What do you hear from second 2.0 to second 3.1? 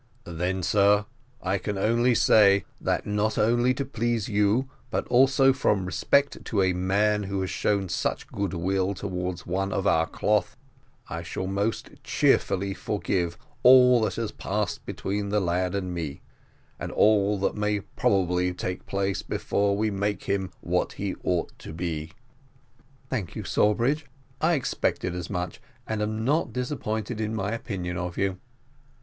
say, that